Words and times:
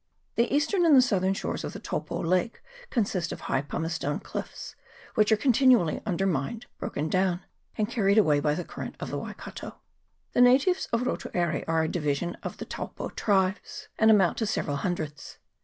The 0.33 0.51
eastern 0.51 0.83
and 0.83 0.95
the 0.95 1.01
southern 1.03 1.35
shores 1.35 1.63
of 1.63 1.73
the 1.73 1.79
Taupo 1.79 2.23
lake 2.23 2.63
consist 2.89 3.31
of 3.31 3.41
high 3.41 3.61
pumice 3.61 3.93
stone 3.93 4.19
cliffs, 4.19 4.75
which 5.13 5.31
are 5.31 5.37
continually 5.37 6.01
undermined, 6.07 6.65
broken 6.79 7.07
down, 7.07 7.41
and 7.77 7.87
carried 7.87 8.17
away 8.17 8.39
by 8.39 8.55
the 8.55 8.65
current 8.65 8.95
of 8.99 9.11
the 9.11 9.19
Waikato. 9.19 9.75
The 10.33 10.41
natives 10.41 10.87
of 10.91 11.01
Rotu 11.03 11.29
Aire 11.35 11.63
are 11.67 11.83
a 11.83 11.87
division 11.87 12.35
of 12.41 12.57
the 12.57 12.65
Taupo 12.65 13.09
tribes, 13.09 13.89
and 13.99 14.09
amount 14.09 14.39
to 14.39 14.47
several 14.47 14.77
hundreds. 14.77 15.37